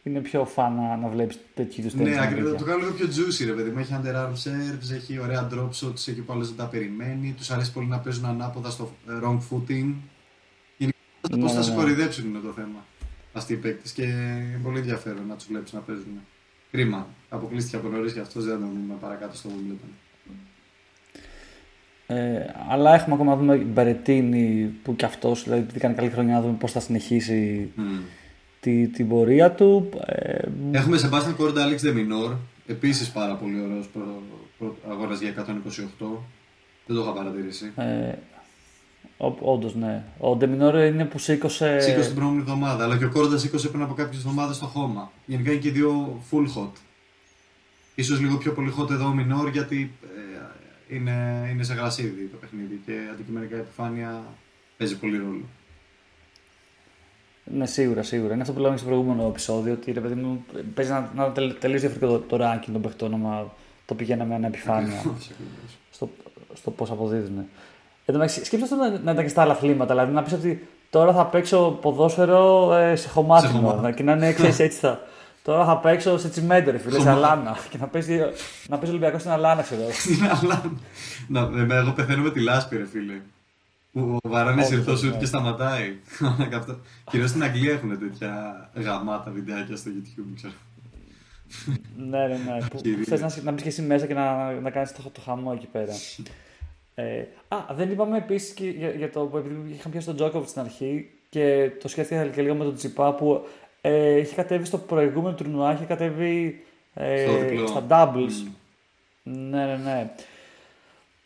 [0.10, 2.10] Είναι πιο φαν να, να βλέπεις τέτοιου είδους τέννη.
[2.10, 2.58] Ναι, ακριβώς.
[2.58, 3.80] Το κάνω λίγο πιο juicy, ρε παιδί μου.
[3.80, 7.34] Έχει underarm serves, έχει ωραία drop shots, έχει που δεν τα περιμένει.
[7.38, 9.94] Τους αρέσει πολύ να παίζουν ανάποδα στο ε, wrong footing.
[10.78, 10.98] Γενικά,
[11.32, 11.76] ναι, πώς θα ναι, σε ναι.
[11.76, 12.80] κορυδέψουν είναι το θέμα
[13.34, 16.20] αυτοί οι παίκτες και είναι πολύ ενδιαφέρον να τους βλέπεις να παίζουν.
[16.72, 17.08] Κρίμα.
[17.30, 19.94] Αποκλείστηκε από νωρίς και αυτός δεν θα τον παρακάτω στο Wimbledon.
[22.08, 22.40] Ε,
[22.70, 26.54] αλλά έχουμε ακόμα να δούμε Μπερετίνη που κι αυτός δηλαδή, κάνει καλή χρονιά να δούμε
[26.54, 27.82] πώς θα συνεχίσει mm.
[28.60, 29.90] Τη, την πορεία του.
[30.06, 32.36] Ε, έχουμε Σεμπάστιαν Κόρντα Άλεξ Δεμινόρ.
[32.68, 36.06] Επίσης πάρα πολύ ωραίος προ, αγορά για 128.
[36.86, 37.72] Δεν το είχα παρατηρήσει.
[37.76, 38.14] Ε,
[39.40, 40.04] Όντως, ναι.
[40.18, 41.80] Ο Ντεμινόρ είναι που σήκωσε.
[41.80, 45.12] Σήκωσε την προηγούμενη εβδομάδα, αλλά και ο Κόρντα σήκωσε πριν από κάποιες εβδομάδες στο χώμα.
[45.26, 46.72] Γενικά είναι και δύο full hot.
[48.04, 52.38] σω λίγο πιο πολύ hot εδώ ο Μινόρ γιατί ε, είναι, είναι σε γρασίδι το
[52.38, 54.24] παιχνίδι και αντικειμενικά η επιφάνεια
[54.78, 55.46] παίζει πολύ ρόλο.
[57.54, 58.34] Ναι, σίγουρα, σίγουρα.
[58.34, 61.82] Είναι αυτό που λέγαμε στο προηγούμενο επεισόδιο, ότι ρε παιδί μου παίζει να, να τελείως
[61.82, 63.52] διαφορετικό το, το ranking των παιχτών, άμα
[63.86, 65.02] το πηγαίναμε ένα επιφάνεια
[65.92, 66.10] στο,
[66.54, 67.38] στο πώς αποδίδουν.
[67.38, 67.46] Εν
[68.06, 71.14] τω μεταξύ, σκέψτε να, να ήταν και στα άλλα αθλήματα, δηλαδή να πεις ότι τώρα
[71.14, 75.00] θα παίξω ποδόσφαιρο ε, σε χωμάτινο και να είναι έτσι, έτσι θα,
[75.44, 77.58] Τώρα θα παίξω σε τσιμέντο, ρε φίλε, σε αλάνα.
[77.70, 78.20] Και να παίζει,
[78.68, 79.82] να παίζει Ολυμπιακός στην αλάνα, ξέρω.
[79.92, 80.72] Στην αλάνα.
[81.28, 83.22] Να, εγώ πεθαίνω με τη λάσπη, ρε φίλε.
[83.92, 85.96] Που βαράνε ηρθό σου και σταματάει.
[87.12, 90.54] Κυρίως στην Αγγλία έχουν τέτοια γαμάτα βιντεάκια στο YouTube, ξέρω.
[91.98, 93.04] ναι, ναι, ναι.
[93.04, 95.68] Θες να, να μπεις και εσύ μέσα και να, να κάνεις το, το χαμό εκεί
[95.68, 95.94] πέρα.
[96.96, 99.32] Ε, α, δεν είπαμε επίσης και για, για το.
[99.36, 103.14] Επειδή είχαμε πιάσει τον Τζόκοβιτ στην αρχή και το σκέφτηκα και λίγο με τον Τσιπά
[103.14, 103.48] που
[103.82, 107.28] ε, είχε κατέβει στο προηγούμενο τουρνουά, είχε κατέβει ε,
[107.68, 108.48] στα doubles.
[109.24, 110.12] Ναι, ναι, ναι.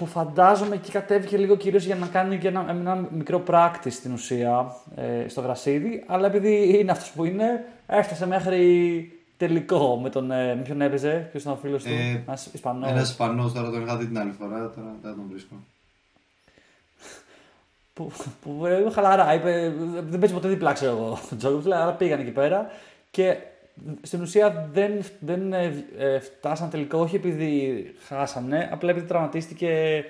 [0.04, 4.14] Που φαντάζομαι εκεί κατέβηκε λίγο κυρίως για να κάνει και ένα, ένα μικρό practice στην
[4.14, 6.04] ουσία ε, στο γρασίδι.
[6.08, 10.32] Αλλά επειδή είναι αυτός που είναι, έφτασε μέχρι τελικό με τον.
[10.32, 11.90] Ε, με ποιον έπαιζε, ποιος ήταν ο φίλος του.
[11.90, 12.90] Ε, ένας Ισπανός.
[12.90, 15.56] Ένας Ισπανός, τώρα τον είχα δει την άλλη φορά, τώρα δεν τον βρίσκω
[17.94, 18.12] που,
[18.42, 19.74] που ε, χαλαρά, είπε,
[20.10, 22.72] δεν παίζει ποτέ διπλά, ξέρω εγώ, ο Τζόκοβιτς, αλλά πήγαν εκεί πέρα
[23.12, 23.38] και
[24.02, 30.04] στην ουσία δεν, δεν ε, ε, φτάσαν τελικό, όχι επειδή χάσανε, απλά επειδή τραυματίστηκε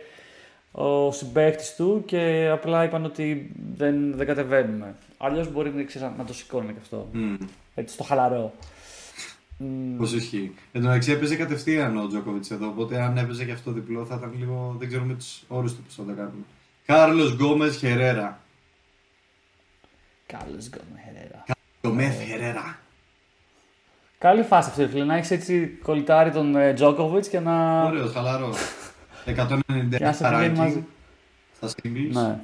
[0.72, 4.96] ο συμπαίχτη του και απλά είπαν ότι δεν, δεν κατεβαίνουμε.
[5.18, 7.10] Αλλιώς μπορεί ξέρεις, να το σηκώνει και αυτό.
[7.14, 7.48] Mm.
[7.76, 8.54] Έτσι, στο χαλαρό.
[9.98, 10.54] Πώ ισχύει.
[10.72, 14.16] Εν τω μεταξύ έπαιζε κατευθείαν ο Τζόκοβιτς εδώ, οπότε αν έπαιζε και αυτό διπλό θα
[14.16, 14.76] ήταν λίγο.
[14.80, 16.44] Δεν ξέρουμε τους όρους του πώ θα το κάνουμε.
[16.86, 18.40] Κάρλος Γκόμες Χερέρα.
[20.26, 21.44] Κάρλος Γκόμες Χερέρα.
[21.82, 22.80] Γκόμες Χερέρα.
[24.24, 25.04] Καλή φάση αυτή, φίλε.
[25.04, 27.84] Να έχεις έτσι κολλητάρει τον ε, Τζόκοβιτ και να.
[27.84, 28.58] Ωραίος, χαλαρός.
[29.26, 30.86] 190 χαράκι.
[31.56, 32.12] Στα singles.
[32.12, 32.40] Ναι.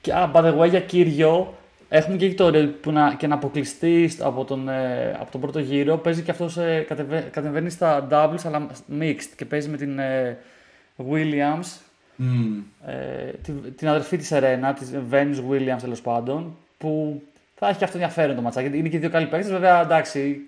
[0.00, 1.54] Και, α, by the way, για κύριο,
[1.88, 5.96] έχουμε και το που να, και να αποκλειστεί από τον, ε, από τον πρώτο γύρο.
[5.96, 6.86] Παίζει και αυτός ε,
[7.30, 8.66] κατεβαίνει στα doubles, αλλά
[9.00, 10.38] mixed και παίζει με την ε,
[11.10, 11.80] Williams
[12.18, 12.62] Mm.
[12.86, 17.22] Ε, την, την αδερφή της Ερένα, της Venus Williams τέλος πάντων, που
[17.58, 18.62] θα έχει και αυτό ενδιαφέρον το ματσάκι.
[18.62, 19.50] Γιατί είναι και δύο καλοί παίκτες.
[19.50, 20.40] Βέβαια, εντάξει,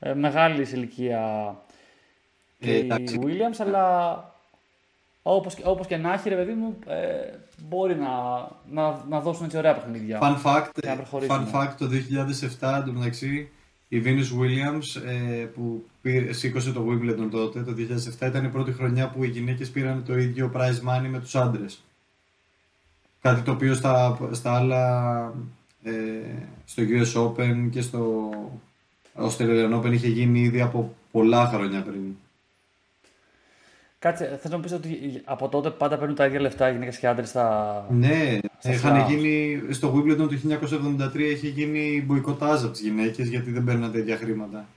[0.00, 1.54] ε, μεγάλη ηλικία
[2.58, 4.34] και ε, η Williams, αλλά
[5.22, 7.36] Όπως, και- όπως και να έχει, ρε παιδί μου, ε,
[7.68, 8.08] μπορεί να,
[8.70, 10.18] να, να δώσουν έτσι ωραία παιχνίδια.
[10.22, 11.48] Fun fact, Για να προχωρήσουμε.
[11.52, 11.86] fun fact, το
[12.60, 13.50] 2007 εντωμεταξύ
[13.88, 17.74] η Venus Williams ε, που πήρε, σήκωσε το Wimbledon τότε, το
[18.20, 21.34] 2007 ήταν η πρώτη χρονιά που οι γυναίκες πήραν το ίδιο prize money με τους
[21.34, 21.82] άντρες.
[23.22, 25.38] Κάτι το οποίο στα, στα άλλα, ε,
[26.64, 28.30] στο US Open και στο
[29.18, 32.16] Australian Open είχε γίνει ήδη από πολλά χρόνια πριν.
[33.98, 36.98] Κάτσε, θες να μου πεις ότι από τότε πάντα παίρνουν τα ίδια λεφτά οι γυναίκες
[36.98, 37.86] και οι άντρες στα...
[37.90, 39.08] Ναι, Στα είχαν slams.
[39.08, 40.58] γίνει, στο Wimbledon το
[41.14, 44.68] 1973 είχε γίνει μποϊκοτάζ από τις γυναίκες γιατί δεν παίρναν τέτοια χρήματα.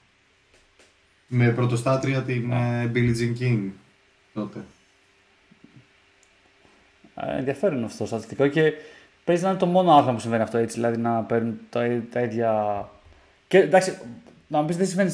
[1.26, 3.60] Με πρωτοστάτρια την ε, Billie Jean King
[4.34, 4.64] τότε.
[7.14, 8.72] Ε, ενδιαφέρον αυτό το στατιστικό και
[9.30, 11.80] παίζει να είναι το μόνο άθλημα που συμβαίνει αυτό έτσι, δηλαδή να παίρνουν τα,
[12.12, 12.88] τα ίδια.
[13.48, 13.98] Και εντάξει,
[14.46, 15.12] να μου πεις δεν συμβαίνει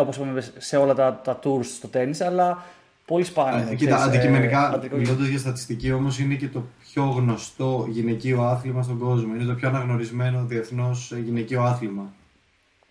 [0.00, 2.64] όπως είπαμε σε όλα τα, τα tours στο τέννη, αλλά
[3.06, 3.52] πολύ σπάνια.
[3.58, 7.86] Α, ξέρεις, Κοίτα, ε, αντικειμενικά, αντρικό- μιλώντας για στατιστική όμως, είναι και το πιο γνωστό
[7.90, 9.34] γυναικείο άθλημα στον κόσμο.
[9.34, 12.12] Είναι το πιο αναγνωρισμένο διεθνώς ε, γυναικείο άθλημα.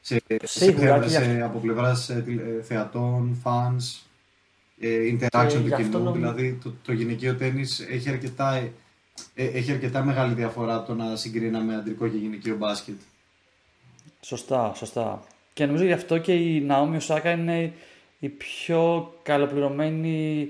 [0.02, 4.02] Σε, Σίγουρα, σε, και σε, γι' αυτό- από πλευράς ε, τηλε- ε, θεατών, fans,
[4.80, 6.04] ε, interaction Και του γι' αυτό κοινού.
[6.04, 8.72] νομι- Δηλαδή, το, το γυναικείο τέννις έχει αρκετά, ε, ε,
[9.36, 12.96] έχει αρκετά μεγάλη διαφορά από το να συγκρίναμε αντρικό και γυναικείο μπάσκετ.
[14.22, 15.22] Σωστά, σωστά.
[15.54, 17.74] Και νομίζω γι' αυτό και η Ναόμι Οσάκα είναι
[18.20, 20.50] η πιο καλοπληρωμένη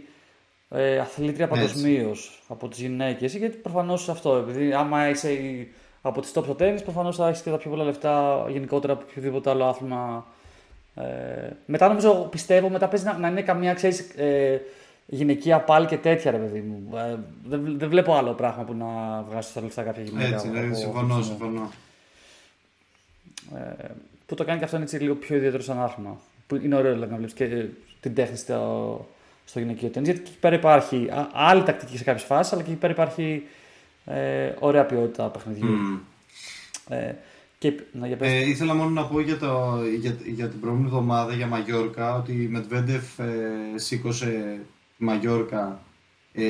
[0.70, 1.60] ε, αθλήτρια Έτσι.
[1.60, 3.36] παγκοσμίως από τις γυναίκες.
[3.36, 5.72] Γιατί προφανώς αυτό, επειδή άμα είσαι η-
[6.02, 9.04] από τις top στο τέννη, προφανώς θα έχεις και τα πιο πολλά λεφτά γενικότερα από
[9.10, 10.26] οποιοδήποτε άλλο άθλημα.
[10.96, 11.04] Ε,
[11.66, 14.62] μετά νομίζω, πιστεύω, μετά παίζει να, να είναι καμία ξέρεις, ε,
[15.06, 16.98] γυναικεία πάλι και τέτοια ρε παιδί μου.
[16.98, 17.16] Ε,
[17.48, 18.86] δεν, δεν βλέπω άλλο πράγμα που να
[19.30, 20.28] βγάζει τα λεφτά κάποια γυναίκα.
[20.36, 21.72] Έτσι, από- ναι, από- συμφωνώ, από- συμφωνώ.
[23.56, 23.86] ε,
[24.26, 26.18] που το κάνει και αυτό είναι έτσι λίγο πιο ιδιαίτερο σαν άθλημα.
[26.48, 29.08] Που είναι ωραίο δηλαδή, να βλέπεις και ε, την τέχνη στο,
[29.46, 30.08] στο γυναικείο τέννη.
[30.08, 32.94] Γιατί και εκεί πέρα υπάρχει α, άλλη τακτική σε κάποιες φάσεις, αλλά και εκεί πέρα
[32.94, 33.44] υπάρχει
[34.06, 35.66] ε, ωραία ποιότητα παιχνιδιού.
[35.68, 35.98] Μμμ.
[36.90, 37.16] Ε,
[37.60, 38.32] και, να, για πες.
[38.32, 42.32] Ε, ήθελα μόνο να πω για, το, για, για την προηγούμενη εβδομάδα για Μαγιόρκα ότι
[42.32, 43.26] η Μετβέντεφ ε,
[43.76, 45.82] σήκωσε τη Μαγιόρκα.
[46.36, 46.44] Ε,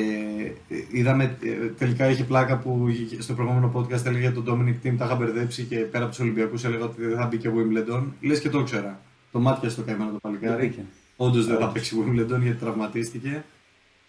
[0.92, 5.04] είδαμε, ε, τελικά είχε πλάκα που στο προηγούμενο podcast έλεγε για τον Dominic Team, τα
[5.04, 8.02] είχα μπερδέψει και πέρα από τους Ολυμπιακούς έλεγα ότι δεν θα μπει και Wimbledon.
[8.20, 9.00] Λες και το ήξερα.
[9.32, 10.66] Το μάτια στο καημένο το Δεν παλικάρι.
[10.66, 10.84] μπήκε.
[11.16, 13.44] Όντως δεν θα παίξει Wimbledon γιατί τραυματίστηκε.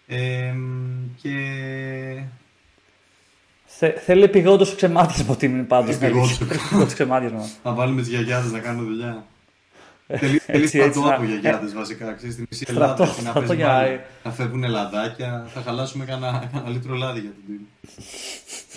[0.06, 0.54] Ε,
[1.22, 1.30] και
[3.66, 5.94] Θε, θέλει επιγόντω ξεμάτιασμα την πάντως.
[5.94, 6.40] Επιγόντως.
[6.40, 7.48] Επιγόντω ξεμάτιασμα.
[7.62, 9.26] θα βάλουμε τις γιαγιάδες να κάνουν δουλειά.
[10.08, 12.12] Θέλει, θέλει Ε, Έτσι, έτσι, στρατό να- από γιαγιάδες βασικά.
[12.12, 15.46] Ξέρεις, στην μισή Στρατό, Ελλάδα έχει να στρατό παίζει για- μπάλα, να φεύγουν λαδάκια.
[15.54, 17.64] Θα χαλάσουμε κανένα, κανένα λίτρο λάδι για την team.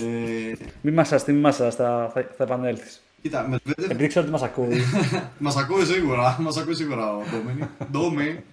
[0.06, 3.02] ε, Μην μασαστεί, μην μασαστεί, θα, θα, θα επανέλθεις.
[3.22, 4.82] κοίτα, με Επειδή ξέρω ότι μας ακούει.
[5.40, 7.68] Μας ακούει σίγουρα, μας ακούει σίγουρα ο Ντόμινι.
[7.92, 8.44] Ντόμι.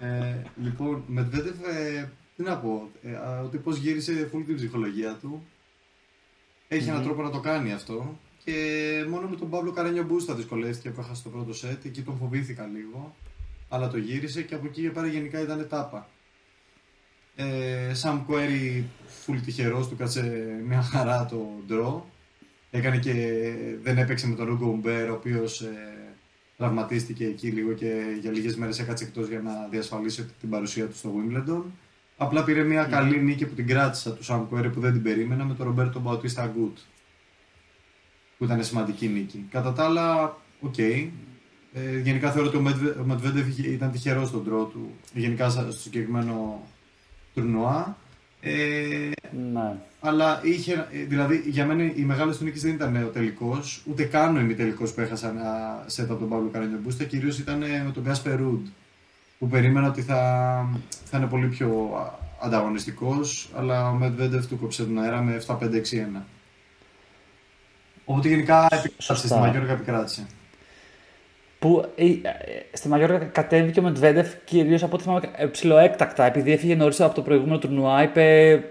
[0.00, 5.16] ε, λοιπόν, Μετβέντεφ, ε, τι να πω, ε, α, ο τύπος γύρισε full την ψυχολογία
[5.20, 5.46] του.
[6.68, 8.18] Έχει έναν τρόπο να το κάνει αυτό.
[8.48, 11.84] Και μόνο με τον Παύλο Καρένιο Μπούστα δυσκολεύτηκε που έχασε το πρώτο σετ.
[11.84, 13.16] Εκεί τον φοβήθηκα λίγο.
[13.68, 16.08] Αλλά το γύρισε και από εκεί και πέρα γενικά ήταν τάπα.
[17.36, 18.88] Ε, Σαμ Κουέρι,
[19.26, 22.00] full τυχερός, του κάτσε μια χαρά το draw.
[22.70, 23.12] Έκανε και
[23.82, 26.16] δεν έπαιξε με τον Ρούγκο Μπέρ, ο οποίος ε,
[26.56, 30.86] τραυματίστηκε εκεί λίγο και για λίγες μέρες έκατσε εκτός για να διασφαλίσει ότι την παρουσία
[30.86, 31.62] του στο Wimbledon.
[32.16, 35.44] Απλά πήρε μια καλή νίκη που την κράτησα του Σαμ Κουέρι που δεν την περίμενα
[35.44, 36.78] με τον Ρομπέρτο Μπαουτίστα Αγκούτ.
[38.38, 39.46] Που ήταν σημαντική νίκη.
[39.50, 40.78] Κατά τα άλλα, οκ.
[40.78, 45.48] Ε, γενικά θεωρώ ότι ο Μετβε- ο Μετβέντεφ είχε- ήταν τυχερός στον τρόπο του, γενικά
[45.48, 46.62] στο συγκεκριμένο
[47.34, 47.96] τουρνουά.
[48.40, 49.10] Ε,
[49.52, 49.76] ναι.
[50.00, 54.04] αλλά είχε, ε, δηλαδή για μένα η μεγάλη του νίκη δεν ήταν ο τελικός, ούτε
[54.04, 57.04] καν ο ημιτελικός που έχασε ένα σετ από τον Πάμπλο Καρένιο Μπούστα.
[57.04, 58.66] Κυρίως ήταν ε, με τον Γκάσπερ Ρουντ.
[59.38, 60.16] Που περίμενα ότι θα,
[61.04, 61.90] θα είναι πολύ πιο
[62.42, 66.22] ανταγωνιστικός, αλλά ο Μετβέντεφ του κόψε τον αέρα με 7-5-6-1.
[68.10, 69.26] Οπότε γενικά επικράτησε, Σωστά.
[69.28, 70.26] στη Μαγιόρκα επικράτησε.
[71.58, 72.12] Που ε, ε,
[72.72, 76.24] στη Μαγιόρκα κατέβηκε ο Μετβέντεφ κυρίως από ό,τι θυμάμαι ε, ψηλοέκτακτα.
[76.24, 78.62] Επειδή έφυγε νωρίς από το προηγούμενο τουρνουά, είπε,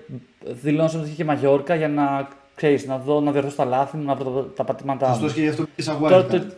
[0.45, 4.04] δηλώνω ότι είχε και Μαγιόρκα για να, ξέρεις, να, δω, να διορθώσω τα λάθη μου,
[4.04, 5.36] να βρω τα, τα πατήματά Σωστός μου.
[5.36, 6.30] και γι' αυτό πήγε σαν Τώρα wildcard.
[6.30, 6.54] το-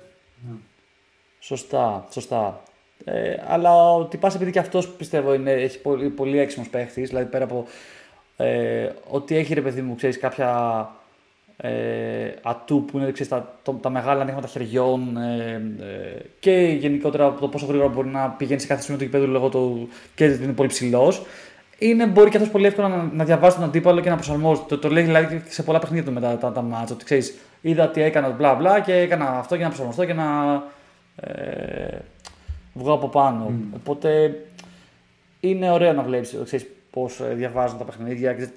[1.40, 2.62] Σωστά, σωστά.
[3.06, 7.26] Ε, αλλά ο τυπάς επειδή και αυτός πιστεύω είναι, έχει πολύ, πολύ έξιμος παίχτης, δηλαδή
[7.26, 7.66] πέρα από
[8.38, 10.90] ε, ότι έχει ρε παιδί μου, ξέρεις, κάποια
[11.62, 17.26] ε, ατού που είναι ξέρεις, τα, το- τα μεγάλα ανοίγματα χεριών ε, ε, και γενικότερα
[17.26, 20.26] από το πόσο γρήγορα μπορεί να πηγαίνεις σε κάθε σημείο του γηπέδου λόγω του και
[20.26, 21.22] ότι είναι πολύ ψηλός.
[21.78, 24.68] Είναι, μπορεί και αυτός πολύ εύκολα να, να διαβάσει τον αντίπαλο και να προσαρμόζεται.
[24.68, 26.94] Το, το λέει δηλαδή και σε πολλά παιχνίδια του μετά τα, τα μάτσα.
[26.94, 30.26] Ότι ξέρεις, είδα τι έκανα μπλα μπλα και έκανα αυτό για να προσαρμοστώ και να
[31.16, 31.98] ε,
[32.74, 33.52] βγω από πάνω.
[33.76, 34.36] Οπότε
[35.40, 36.36] είναι ωραίο να βλέπεις
[37.00, 38.48] πώς ε, διαβάζουν τα παιχνίδια και,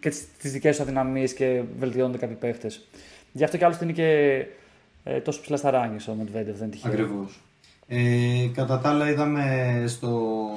[0.00, 2.86] και τις δικές τους αδυναμίες και βελτιώνονται κάποιοι παίχτες.
[3.32, 4.44] Γι' αυτό και άλλωστε είναι και
[5.04, 6.92] ε, τόσο ψηλά στα ράγκη ο Μετβέντεφ, δεν είναι τυχαίο.
[6.92, 7.40] Ακριβώς.
[7.88, 10.48] Ε, κατά τα άλλα είδαμε στο,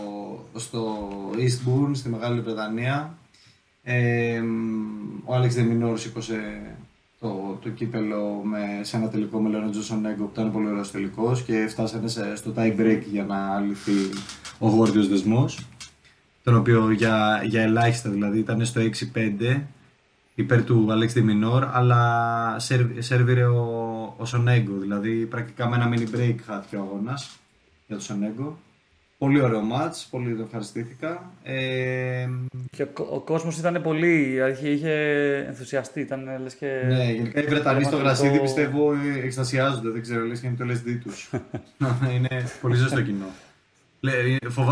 [0.56, 3.18] στο Eastbourne στη Μεγάλη Βρετανία
[3.84, 4.42] ε,
[5.26, 6.62] ο Άλεξ Δεμινόρ σήκωσε
[7.20, 11.44] το, το κύπελο με, σε ένα τελικό με Λεωρέντζο Σονέγκο που ήταν πολύ ωραίος τελικός
[11.44, 13.92] και φτάσανε σε, στο tie break για να λυθεί
[14.60, 15.60] ο γόρδιος δεσμός
[16.44, 18.82] τον οποίο για, για ελάχιστα δηλαδή ήταν στο
[19.14, 19.62] 6-5
[20.36, 22.56] υπέρ του Αλέξ Δεμινόρ αλλά
[23.00, 27.40] σερβίρε ο, ο Σονέγκο δηλαδή πρακτικά με ένα mini break χάθηκε ο αγώνας
[27.88, 28.58] για τον Σονέγκο
[29.20, 31.32] Πολύ ωραίο μάτς, πολύ το ευχαριστήθηκα.
[31.44, 32.28] Ε,
[32.70, 34.94] και ο, ο κόσμος ήταν πολύ, είχε
[35.48, 36.84] ενθουσιαστεί, ήταν λες και...
[36.88, 41.00] Ναι, γενικά οι Βρετανοί στο γρασίδι πιστεύω εκστασιάζονται, δεν ξέρω, λες και είναι το LSD
[41.04, 41.30] τους.
[42.16, 43.26] είναι πολύ ζεστό κοινό.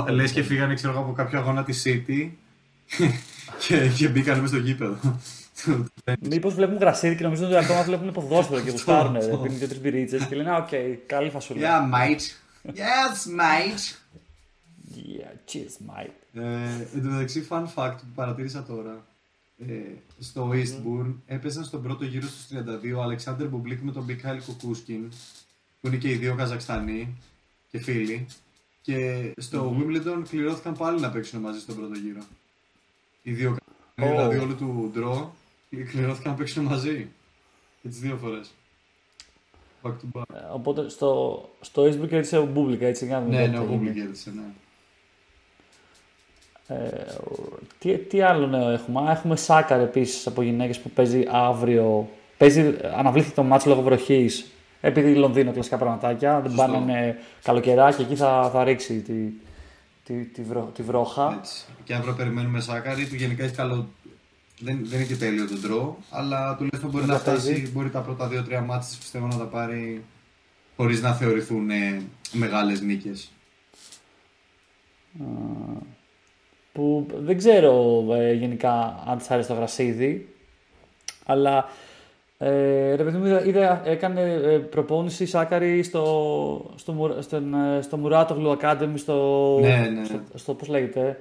[0.09, 2.29] Λες και φύγανε ξέρω, από κάποιο αγώνα της City
[3.67, 5.19] και, και μπήκαν μέσα στο γήπεδο.
[6.19, 9.17] Μήπως βλέπουν γρασίδι και νομίζουν ότι ακόμα βλέπουν ποδόσφαιρο και γουστάρουν.
[9.17, 10.69] Πίνουν δύο-τρεις μπυρίτσες και λένε Οκ,
[11.05, 11.61] καλή φασούλα.
[11.61, 12.21] Yeah, mate.
[12.73, 13.95] Yes, mate.
[14.95, 16.11] Yeah, cheers, mate.
[16.33, 16.41] Ε,
[16.95, 19.05] εν τω μεταξύ, fun fact που παρατήρησα τώρα.
[19.67, 19.73] Ε,
[20.19, 22.47] στο Eastbourne έπαιζαν στον πρώτο γύρο στους
[22.93, 25.11] 32 ο Αλεξάνδρ Μπουμπλίκ με τον Μικαΐλ Κουκούσκιν
[25.81, 27.17] που είναι και οι δύο Καζακστανοί
[27.71, 28.25] και φίλοι
[28.87, 29.81] και στο mm-hmm.
[29.81, 32.21] Wimbledon κληρώθηκαν πάλι να παίξουν μαζί στον πρώτο γύρο.
[33.23, 33.59] Οι δύο oh.
[33.95, 35.35] δηλαδή όλο το draw
[35.69, 37.09] κληρώθηκαν να παίξουν μαζί
[37.81, 38.51] και τις δύο φορές.
[39.81, 40.23] Back to back.
[40.33, 43.05] Ε, οπότε στο, στο Eastbourne κέρδισε ο Μπουμπλίκ έτσι.
[43.05, 44.43] Ναι, ναι, ο Μπουμπλίκ κέρδισε, ναι.
[46.75, 47.05] Ε,
[47.79, 52.09] τι, τι άλλο νέο έχουμε; Έχουμε Σάκκαρη επίσης από γυναίκες που παίζει αύριο.
[52.37, 54.45] Παίζει, αναβλήθηκε το ματς λόγω βροχής.
[54.81, 56.39] Επειδή Λονδίνο κλασικά πραγματάκια.
[56.39, 59.13] Δεν πάνε καλοκαιρά και εκεί θα, θα ρίξει τη,
[60.03, 61.37] τη, τη, βρω, τη βρόχα.
[61.39, 61.65] Έτσι.
[61.83, 63.87] Και αύριο περιμένουμε Σάκκαρη που γενικά έχει καλό.
[64.59, 67.71] Δεν, δεν είναι και τέλειο το draw, αλλά τουλάχιστον μπορεί να φτάσει.
[67.73, 68.31] Μπορεί τα πρώτα 2-3
[68.65, 70.03] μάτια πιστεύω να τα πάρει
[70.75, 73.31] χωρίς να θεωρηθούν ε, μεγάλες νίκες
[76.77, 80.35] που δεν ξέρω ε, γενικά αν της άρεσε το γρασίδι,
[81.25, 81.65] αλλά
[82.37, 87.41] ε, ρε παιδί μου, είδα, έκανε ε, προπόνηση Σάκαρη στο, στο, στο,
[87.81, 90.05] στο Μουράτογλου Academy, στο, ναι, ναι.
[90.05, 91.19] στο, στο, πώς λέγεται,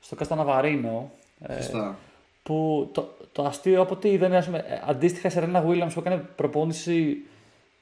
[0.00, 1.10] στο Κασταναβαρίνο.
[1.40, 1.54] Ε,
[2.42, 4.44] που το, το αστείο από ό,τι είδαν,
[4.86, 7.16] αντίστοιχα σε Ρένα Williams που έκανε προπόνηση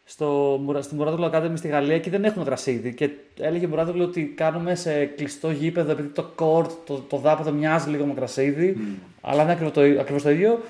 [0.05, 2.95] στο, στη Μουράδογλου Academy στη Γαλλία και δεν έχουν γρασίδι.
[2.95, 7.91] Και έλεγε Μουράδογλου ότι κάνουμε σε κλειστό γήπεδο επειδή το κόρτ, το, το δάπεδο μοιάζει
[7.91, 9.03] λίγο με γρασίδι, mm.
[9.21, 10.61] αλλά είναι ακριβώς το, ακριβώς το ίδιο.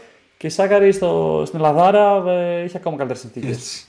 [0.43, 3.87] Και η Σάκαρη στο, στην Ελλαδάρα ε, είχε ακόμα καλύτερες συνθήκες.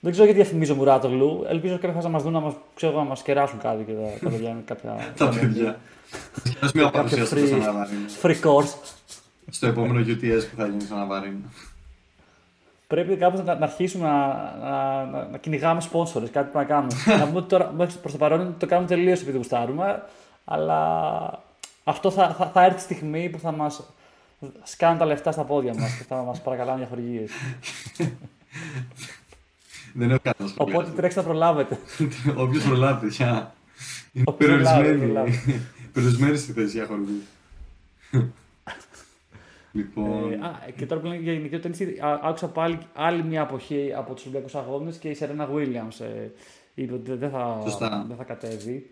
[0.00, 1.44] Δεν ξέρω γιατί διαφημίζω Μουράτογλου.
[1.48, 4.56] Ελπίζω κάποια φάση να μας δουν να μας να μας κεράσουν κάτι και τα παιδιά.
[4.64, 5.68] Κάποια, τα παιδιά.
[6.60, 7.62] Α μια παρουσίαση
[8.22, 8.74] Free course.
[9.50, 11.52] Στο επόμενο UTS που θα γίνει στο Ναβαρίνο.
[12.86, 14.26] Πρέπει κάπως να, να αρχίσουμε να,
[14.62, 16.94] να, να, να κυνηγάμε sponsors, κάτι που να κάνουμε.
[17.20, 17.64] να πούμε ότι τώρα
[18.00, 20.02] προς το παρόν το κάνουμε τελείως επειδή γουστάρουμε,
[20.44, 21.42] αλλά
[21.84, 23.82] αυτό θα, θα, θα έρθει τη στιγμή που θα μας
[24.62, 27.30] σκάνουν τα λεφτά στα πόδια μας και θα μας παρακαλάνε για χορηγίες.
[29.94, 31.78] Δεν έχω κανένα Οπότε τρέξτε να προλάβετε.
[32.36, 33.54] Όποιος προλάβει, πια.
[34.12, 34.24] Είναι
[35.92, 37.22] περιορισμένη στη θέση για χορηγίες.
[39.72, 40.32] Λοιπόν...
[40.32, 44.14] Ε, α, και τώρα που λέμε για γενική ταινίση, άκουσα πάλι άλλη μια αποχή από
[44.14, 46.30] τους Ολυμπιακούς Αγώνες και η Σερένα Williams ε,
[46.74, 47.58] είπε ότι δεν θα,
[48.08, 48.90] δεν θα κατέβει.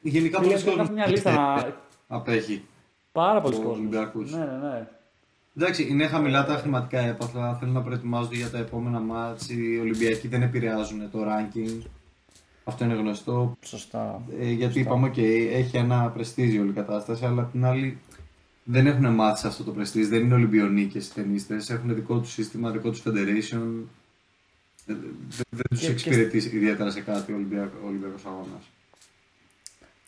[0.00, 0.94] Γενικά πολλοί κόσμοι.
[0.94, 1.74] μια λίστα να...
[2.08, 2.64] Απέχει.
[3.12, 3.88] Πάρα πολλοί κόσμοι.
[4.30, 4.88] Ναι, ναι, ναι.
[5.56, 7.54] Εντάξει, είναι χαμηλά τα χρηματικά έπαθλα.
[7.54, 9.50] Θέλουν να προετοιμάζονται για τα επόμενα μάτς.
[9.50, 11.82] Οι Ολυμπιακοί δεν επηρεάζουν το ranking.
[12.64, 13.56] Αυτό είναι γνωστό.
[13.60, 14.22] Σωστά.
[14.40, 14.80] Ε, γιατί Σωστά.
[14.80, 17.98] είπαμε, okay, έχει ένα πρεστίζι όλη η κατάσταση, αλλά την άλλη
[18.64, 22.32] δεν έχουν μάθει σε αυτό το prestige, δεν είναι Ολυμπιονίκες οι ταινίστες, έχουν δικό τους
[22.32, 23.62] σύστημα, δικό τους federation.
[24.86, 24.98] Δεν,
[25.50, 26.56] δεν τους εξυπηρετεί και...
[26.56, 27.36] ιδιαίτερα σε κάτι ο
[27.86, 28.70] Ολυμπιακός αγώνας.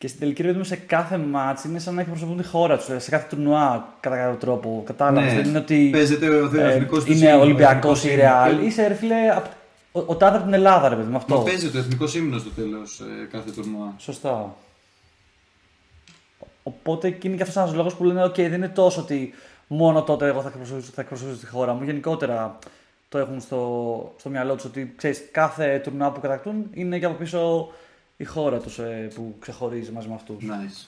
[0.02, 3.10] Και στην τελική ρεύμα σε κάθε μάτς είναι σαν να εκπροσωπούν τη χώρα τους, σε
[3.10, 4.82] κάθε τουρνουά κατά κάποιο τρόπο.
[4.86, 5.32] Κατάλαβες.
[5.32, 5.88] Ναι, δεν είναι ότι.
[5.92, 8.66] Παίζεται ο ε, Είναι Ολυμπιακός ή Ρεάλ.
[8.66, 9.16] Είσαι ρε φίλε.
[9.92, 11.36] Ο, ο τάδε από την Ελλάδα, ρε παιδί με αυτό.
[11.36, 13.94] Μα παίζεται ο εθνικός ύμνος στο τέλος ε, κάθε τουρνουά.
[13.98, 14.54] Σωστά.
[16.62, 19.34] Οπότε είναι και αυτός ένας λόγος που λένε: OK, δεν είναι τόσο ότι
[19.66, 21.84] μόνο τότε εγώ θα εκπροσωπήσω, θα εκπροσωπήσω τη χώρα μου.
[21.84, 22.58] Γενικότερα
[23.08, 27.14] το έχουν στο, στο μυαλό τους ότι ξέρεις, κάθε τουρνά που κατακτούν είναι και από
[27.14, 27.68] πίσω
[28.22, 30.44] η χώρα τους ε, που ξεχωρίζει μαζί με αυτούς.
[30.44, 30.86] Nice.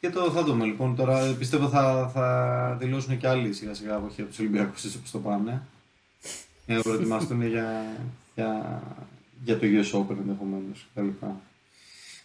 [0.00, 0.96] Και το θα δούμε λοιπόν.
[0.96, 5.62] Τώρα πιστεύω θα, θα δηλώσουν και άλλοι σιγά σιγά από τους Ολυμπιακούς όπως το πάνε.
[6.66, 7.86] Για να προετοιμαστούν για,
[8.34, 8.82] για,
[9.44, 11.26] για το US Open ενδεχομένως κτλ.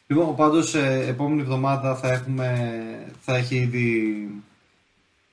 [0.07, 4.29] Λοιπόν, πάντως ε, επόμενη εβδομάδα θα, έχουμε, θα έχει ήδη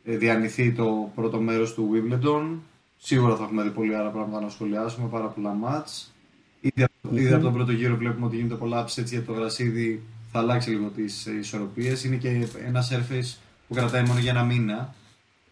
[0.04, 2.58] ε, διανυθεί το πρώτο μέρος του Wimbledon.
[2.98, 6.12] Σίγουρα θα έχουμε δει πολύ άλλα πράγματα να σχολιάσουμε, πάρα πολλά μάτς.
[6.60, 10.38] Ήδη, ήδη από τον πρώτο γύρο βλέπουμε ότι γίνεται πολλά upsets γιατί το γρασίδι θα
[10.38, 12.04] αλλάξει λίγο τις ισορροπίες.
[12.04, 13.36] Είναι και ένα surface
[13.68, 14.94] που κρατάει μόνο για ένα μήνα.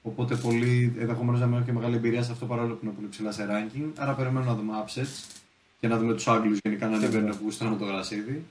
[0.02, 3.08] Οπότε πολλοί ενδεχομένως να μην έχουν και μεγάλη εμπειρία σε αυτό παρόλο που είναι πολύ
[3.08, 3.90] ψηλά σε ranking.
[3.96, 5.42] Άρα περιμένουμε να δούμε upsets
[5.80, 8.44] και να δούμε τους Άγγλους γενικά να ανεβαίνουν που γουστάρουν το γρασίδι.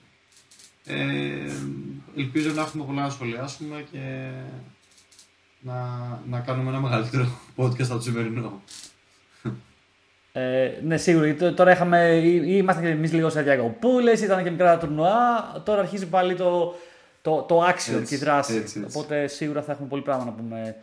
[0.86, 1.52] Ε,
[2.15, 4.30] ελπίζω να έχουμε πολλά να σχολιάσουμε και
[5.60, 8.62] να, να κάνουμε ένα μεγαλύτερο podcast από το σημερινό.
[10.38, 11.26] Ε, ναι, σίγουρα.
[11.26, 12.12] Γιατί τώρα είχαμε,
[12.45, 15.62] ήμασταν και εμείς λίγο σε διακοπούλες, ήταν και μικρά τουρνουά.
[15.65, 16.76] Τώρα αρχίζει πάλι το,
[17.21, 18.56] το, το action και η δράση.
[18.56, 18.97] έτσι, έτσι.
[18.97, 20.76] Οπότε σίγουρα θα έχουμε πολύ πράγμα να πούμε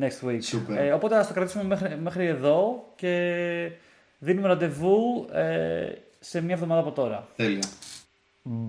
[0.00, 0.40] next week.
[0.56, 0.76] Super.
[0.76, 3.70] Ε, οπότε ας το κρατήσουμε μέχρι, μέχρι εδώ και
[4.18, 5.88] δίνουμε ραντεβού ε,
[6.20, 7.28] σε μια εβδομάδα από τώρα.
[7.36, 7.62] Τέλεια.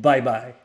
[0.01, 0.64] Bye bye.